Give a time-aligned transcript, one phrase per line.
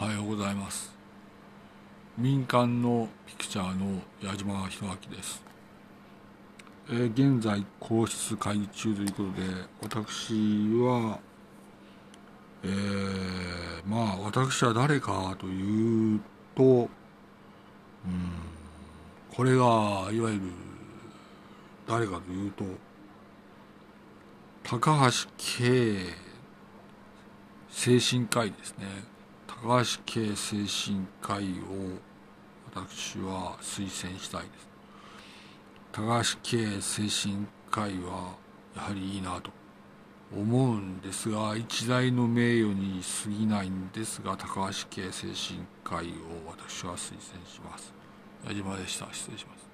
[0.00, 0.94] おはようございます。
[2.16, 5.42] 民間のピクチャーの矢島弘明です、
[6.88, 9.42] えー、現在皇室会議中ということで
[9.82, 10.32] 私
[10.78, 11.18] は
[12.62, 16.20] えー、まあ私は誰かという
[16.54, 16.88] とうん
[19.34, 20.40] これがいわゆる
[21.88, 22.64] 誰かというと
[24.62, 26.04] 高橋圭
[27.68, 29.17] 精神科医ですね。
[29.60, 31.98] 高橋系精神科医を
[32.72, 34.68] 私は推薦したいです。
[35.90, 38.36] 高橋系精神科医は
[38.76, 39.50] やはりいいなと
[40.32, 47.92] 思うんですが一大の名誉に過ぎないんですが高橋系精神科医を私は推薦します。
[48.46, 49.08] 矢島でした。
[49.12, 49.67] 失礼します。